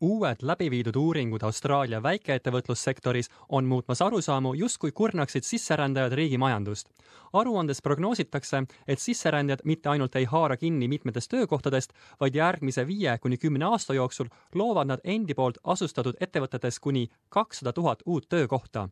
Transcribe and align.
uued 0.00 0.36
läbiviidud 0.42 0.96
uuringud 0.96 1.42
Austraalia 1.42 2.02
väikeettevõtlussektoris 2.02 3.28
on 3.48 3.64
muutmas 3.64 4.02
arusaamu, 4.02 4.54
justkui 4.54 4.92
kurnaksid 4.92 5.44
sisserändajad 5.44 6.12
riigi 6.12 6.38
majandust. 6.38 6.88
aruandes 7.32 7.82
prognoositakse, 7.82 8.62
et 8.88 8.98
sisserändajad 8.98 9.60
mitte 9.64 9.88
ainult 9.88 10.16
ei 10.16 10.24
haara 10.24 10.56
kinni 10.56 10.88
mitmetest 10.88 11.30
töökohtadest, 11.30 11.92
vaid 12.20 12.34
järgmise 12.34 12.86
viie 12.86 13.18
kuni 13.18 13.36
kümne 13.36 13.64
aasta 13.64 13.94
jooksul 13.94 14.26
loovad 14.54 14.86
nad 14.86 15.00
endi 15.04 15.34
poolt 15.34 15.58
asustatud 15.64 16.14
ettevõtetes 16.20 16.80
kuni 16.80 17.08
kakssada 17.28 17.72
tuhat 17.72 18.02
uut 18.06 18.28
töökohta. 18.28 18.88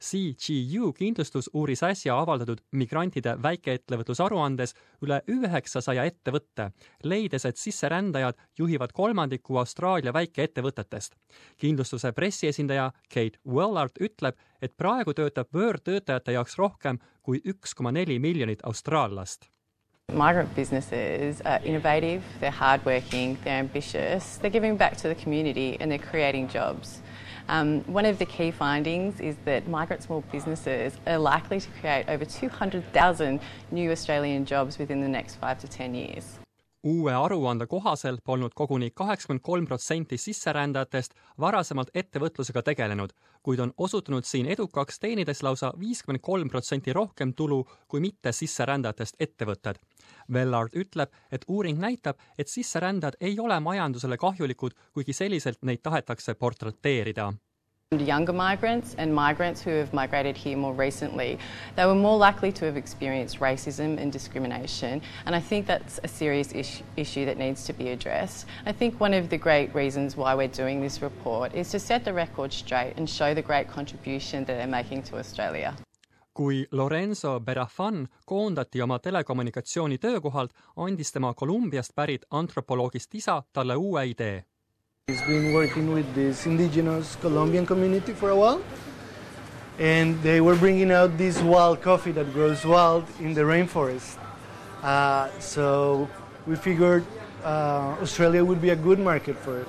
CGU 0.00 0.92
kindlustus 0.92 1.50
uuris 1.54 1.82
äsja 1.82 2.18
avaldatud 2.20 2.60
migrantide 2.72 3.36
väikeettevõtlusaruandes 3.42 4.74
üle 5.02 5.22
üheksasaja 5.32 6.04
ettevõtte, 6.04 6.70
leides, 7.04 7.44
et 7.44 7.56
sisserändajad 7.56 8.36
juhivad 8.58 8.92
kolmandiku 8.92 9.56
Austraalia 9.56 10.12
väikeettevõtetest. 10.12 11.16
kindlustuse 11.56 12.12
pressiesindaja 12.12 12.92
Kate 13.08 13.38
Wellard 13.48 13.96
ütleb, 14.00 14.36
et 14.62 14.76
praegu 14.76 15.14
töötab 15.14 15.48
võõrtöötajate 15.52 16.32
jaoks 16.32 16.58
rohkem 16.58 16.98
kui 17.22 17.40
üks 17.44 17.74
koma 17.74 17.92
neli 17.92 18.18
miljonit 18.18 18.62
austraallast 18.62 19.50
Migrant 20.12 20.54
businesses 20.54 21.40
are 21.40 21.60
innovative, 21.64 22.22
they're 22.38 22.52
hardworking, 22.52 23.36
they're 23.42 23.58
ambitious, 23.58 24.36
they're 24.38 24.52
giving 24.52 24.76
back 24.76 24.96
to 24.96 25.08
the 25.08 25.16
community 25.16 25.76
and 25.80 25.90
they're 25.90 25.98
creating 25.98 26.46
jobs. 26.46 27.02
Um, 27.48 27.82
one 27.86 28.04
of 28.04 28.18
the 28.18 28.26
key 28.26 28.50
findings 28.50 29.20
is 29.20 29.36
that 29.44 29.68
migrant 29.68 30.02
small 30.02 30.22
businesses 30.32 30.94
are 31.06 31.18
likely 31.18 31.60
to 31.60 31.68
create 31.80 32.06
over 32.08 32.24
200,000 32.24 33.40
new 33.70 33.90
Australian 33.92 34.44
jobs 34.44 34.78
within 34.78 35.00
the 35.00 35.08
next 35.08 35.36
five 35.36 35.58
to 35.60 35.68
10 35.68 35.94
years. 35.94 36.38
uue 36.86 37.12
aruande 37.14 37.66
kohaselt 37.66 38.20
polnud 38.24 38.52
koguni 38.54 38.90
kaheksakümmend 38.94 39.42
kolm 39.42 39.66
protsenti 39.66 40.18
sisserändajatest 40.18 41.14
varasemalt 41.40 41.90
ettevõtlusega 41.94 42.62
tegelenud, 42.62 43.10
kuid 43.42 43.58
on 43.64 43.72
osutunud 43.78 44.24
siin 44.24 44.46
edukaks, 44.46 45.00
teenides 45.02 45.42
lausa 45.42 45.72
viiskümmend 45.80 46.22
kolm 46.22 46.48
protsenti 46.48 46.92
rohkem 46.92 47.32
tulu 47.34 47.64
kui 47.88 48.00
mitte 48.00 48.32
sisserändajatest 48.32 49.18
ettevõtted. 49.20 49.82
Vellard 50.32 50.76
ütleb, 50.76 51.10
et 51.32 51.44
uuring 51.48 51.78
näitab, 51.78 52.18
et 52.38 52.48
sisserändajad 52.48 53.16
ei 53.20 53.38
ole 53.40 53.60
majandusele 53.60 54.16
kahjulikud, 54.16 54.76
kuigi 54.92 55.12
selliselt 55.12 55.62
neid 55.62 55.82
tahetakse 55.82 56.34
portreteerida 56.34 57.32
Younger 57.92 58.32
migrants 58.32 58.96
and 58.98 59.14
migrants 59.14 59.62
who 59.62 59.70
have 59.70 59.94
migrated 59.94 60.36
here 60.36 60.56
more 60.56 60.74
recently, 60.74 61.38
they 61.76 61.86
were 61.86 61.94
more 61.94 62.18
likely 62.18 62.50
to 62.50 62.64
have 62.64 62.76
experienced 62.76 63.38
racism 63.38 63.96
and 63.96 64.12
discrimination, 64.12 65.00
and 65.24 65.36
I 65.36 65.38
think 65.38 65.68
that's 65.68 66.00
a 66.02 66.08
serious 66.08 66.50
is- 66.50 66.82
issue 66.96 67.24
that 67.26 67.38
needs 67.38 67.64
to 67.66 67.72
be 67.72 67.90
addressed. 67.90 68.46
I 68.66 68.72
think 68.72 68.98
one 68.98 69.14
of 69.14 69.28
the 69.28 69.38
great 69.38 69.72
reasons 69.72 70.16
why 70.16 70.34
we're 70.34 70.48
doing 70.48 70.80
this 70.80 71.00
report 71.00 71.54
is 71.54 71.70
to 71.70 71.78
set 71.78 72.04
the 72.04 72.12
record 72.12 72.52
straight 72.52 72.94
and 72.96 73.08
show 73.08 73.34
the 73.34 73.42
great 73.42 73.68
contribution 73.68 74.44
that 74.46 74.56
they're 74.56 74.66
making 74.66 75.04
to 75.04 75.18
Australia. 75.18 75.76
Kui 76.36 76.66
Lorenzo 76.72 77.40
Berafan 77.40 78.08
koondati 78.26 78.82
oma 78.82 78.98
telekommunikatsiooni 78.98 79.98
töökohalt, 79.98 80.52
andis 80.76 81.12
tema 81.12 81.32
Kolumbiast 81.34 81.94
pärit 81.96 82.26
antropoloogist 82.30 83.14
isa 83.14 83.42
talle 83.52 83.76
uue 83.76 84.04
idee 84.10 84.44
He's 85.08 85.22
been 85.22 85.52
working 85.54 85.94
with 85.94 86.14
this 86.14 86.46
indigenous 86.46 87.16
Colombian 87.22 87.64
community 87.64 88.12
for 88.12 88.30
a 88.30 88.34
while. 88.34 88.60
And 89.78 90.20
they 90.22 90.40
were 90.40 90.56
bringing 90.56 90.90
out 90.90 91.16
this 91.16 91.40
wild 91.42 91.80
coffee 91.80 92.10
that 92.12 92.32
grows 92.32 92.64
wild 92.64 93.04
in 93.20 93.32
the 93.32 93.42
rainforest. 93.42 94.18
Uh, 94.82 95.28
so 95.38 96.08
we 96.44 96.56
figured 96.56 97.04
uh, 97.44 97.94
Australia 98.02 98.44
would 98.44 98.60
be 98.60 98.70
a 98.70 98.76
good 98.76 98.98
market 98.98 99.36
for 99.36 99.60
it. 99.60 99.68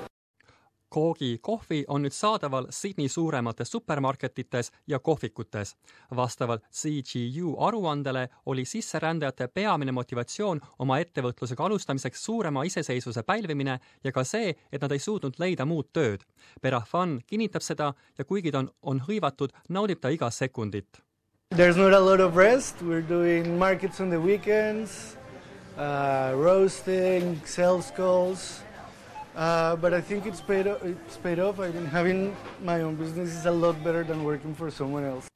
Koogi 0.88 1.38
kohvi 1.42 1.84
on 1.88 2.02
nüüd 2.02 2.14
saadaval 2.16 2.66
Sydney 2.70 3.08
suuremates 3.08 3.70
supermarketites 3.70 4.72
ja 4.86 4.98
kohvikutes. 4.98 5.76
vastavalt 6.16 6.62
CGU 6.72 7.56
aruandele 7.58 8.28
oli 8.46 8.64
sisserändajate 8.64 9.48
peamine 9.48 9.92
motivatsioon 9.92 10.60
oma 10.78 10.98
ettevõtlusega 10.98 11.64
alustamiseks 11.64 12.24
suurema 12.24 12.62
iseseisvuse 12.64 13.22
pälvimine 13.22 13.80
ja 14.04 14.12
ka 14.12 14.24
see, 14.24 14.54
et 14.72 14.82
nad 14.82 14.92
ei 14.92 14.98
suutnud 14.98 15.34
leida 15.38 15.64
muud 15.64 15.90
tööd. 15.92 16.24
Berafan 16.62 17.20
kinnitab 17.26 17.62
seda 17.62 17.92
ja 18.18 18.24
kuigi 18.24 18.50
ta 18.50 18.58
on, 18.58 18.70
on 18.82 19.02
hõivatud, 19.08 19.52
naudib 19.68 20.00
ta 20.00 20.08
iga 20.08 20.30
sekundit. 20.30 21.02
There's 21.50 21.76
not 21.76 21.92
a 21.92 22.00
lot 22.00 22.20
of 22.20 22.36
rest. 22.36 22.80
We're 22.82 23.08
doing 23.08 23.58
markets 23.58 24.00
on 24.00 24.08
the 24.10 24.20
weekends, 24.20 25.16
uh, 25.76 26.32
roasting, 26.36 27.40
sales 27.44 27.90
calls. 27.90 28.67
Uh, 29.38 29.76
but 29.76 29.92
I 29.94 30.00
think 30.00 30.26
it's 30.26 30.40
paid, 30.40 30.66
it's 30.66 31.16
paid 31.22 31.38
off. 31.38 31.60
I 31.60 31.70
mean, 31.70 31.86
having 31.86 32.36
my 32.64 32.82
own 32.82 32.96
business 32.96 33.28
is 33.28 33.46
a 33.46 33.52
lot 33.52 33.76
better 33.84 34.04
than 34.04 34.24
working 34.24 34.52
for 34.54 34.70
someone 34.70 35.04
else. 35.04 35.26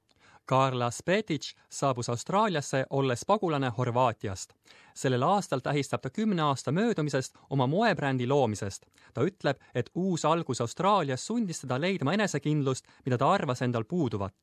Karla 0.44 0.90
Spetic 0.90 1.54
saabus 1.70 2.08
Austraaliasse, 2.08 2.84
olles 2.90 3.24
pagulane 3.24 3.70
Horvaatiast. 3.78 4.52
sellel 4.94 5.22
aastal 5.22 5.60
tähistab 5.60 6.02
ta 6.02 6.10
kümne 6.10 6.42
aasta 6.42 6.72
möödumisest 6.72 7.34
oma 7.50 7.66
moebrändi 7.66 8.26
loomisest. 8.26 8.82
ta 9.14 9.22
ütleb, 9.22 9.56
et 9.74 9.90
uus 9.94 10.24
algus 10.24 10.60
Austraalias 10.60 11.26
sundis 11.26 11.60
teda 11.60 11.80
leidma 11.80 12.12
enesekindlust, 12.12 12.84
mida 13.04 13.18
ta 13.18 13.30
arvas 13.32 13.62
endal 13.62 13.84
puuduvat. 13.84 14.34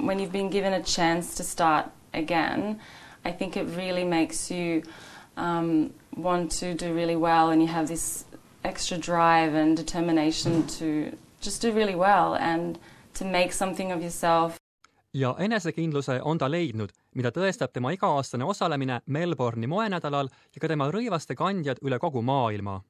When 0.00 0.20
you've 0.20 0.32
been 0.32 0.50
given 0.50 0.72
a 0.72 0.80
chance 0.82 1.36
to 1.36 1.42
start 1.42 1.86
again, 2.14 2.80
I 3.24 3.32
think 3.32 3.56
it 3.56 3.66
really 3.76 4.04
makes 4.04 4.50
you 4.50 4.82
um, 5.36 5.90
want 6.16 6.50
to 6.60 6.66
do 6.74 6.94
really 6.94 7.16
well 7.16 7.50
and 7.50 7.60
you 7.60 7.68
have 7.68 7.86
this 7.88 8.24
extra 8.64 8.98
drive 8.98 9.54
and 9.62 9.76
determination 9.76 10.62
to 10.78 11.16
just 11.44 11.62
do 11.62 11.72
really 11.72 11.94
well 11.96 12.34
and 12.34 12.78
to 13.18 13.24
make 13.24 13.52
something 13.52 13.92
of 13.92 14.00
yourself. 14.00 14.56
ja 15.14 15.34
enesekindluse 15.38 16.22
on 16.22 16.38
ta 16.38 16.48
leidnud, 16.50 16.88
mida 17.14 17.28
tõestab 17.28 17.72
tema 17.72 17.90
iga-aastane 17.92 18.44
osalemine 18.44 19.00
Melbourne'i 19.06 19.68
moenädalal 19.68 20.28
ja 20.54 20.60
ka 20.60 20.68
tema 20.68 20.88
rõivaste 20.90 21.34
kandjad 21.36 21.82
üle 21.84 21.98
kogu 21.98 22.22
maailma 22.22 22.80